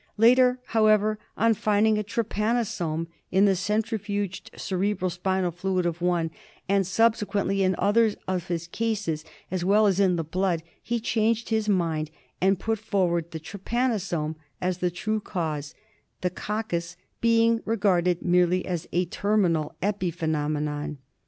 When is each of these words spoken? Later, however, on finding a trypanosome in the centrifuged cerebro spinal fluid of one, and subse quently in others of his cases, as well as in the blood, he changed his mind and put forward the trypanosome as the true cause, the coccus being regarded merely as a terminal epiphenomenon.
Later, 0.17 0.59
however, 0.69 1.19
on 1.37 1.53
finding 1.53 1.99
a 1.99 2.03
trypanosome 2.03 3.05
in 3.31 3.45
the 3.45 3.51
centrifuged 3.55 4.49
cerebro 4.59 5.09
spinal 5.09 5.51
fluid 5.51 5.85
of 5.85 6.01
one, 6.01 6.31
and 6.67 6.85
subse 6.85 7.23
quently 7.23 7.59
in 7.59 7.75
others 7.77 8.15
of 8.27 8.47
his 8.47 8.65
cases, 8.67 9.23
as 9.51 9.63
well 9.63 9.85
as 9.85 9.99
in 9.99 10.15
the 10.15 10.23
blood, 10.23 10.63
he 10.81 10.99
changed 10.99 11.49
his 11.49 11.69
mind 11.69 12.09
and 12.41 12.59
put 12.59 12.79
forward 12.79 13.29
the 13.29 13.39
trypanosome 13.39 14.33
as 14.59 14.79
the 14.79 14.89
true 14.89 15.19
cause, 15.19 15.75
the 16.21 16.31
coccus 16.31 16.97
being 17.21 17.61
regarded 17.63 18.23
merely 18.23 18.65
as 18.65 18.89
a 18.91 19.05
terminal 19.05 19.75
epiphenomenon. 19.83 20.97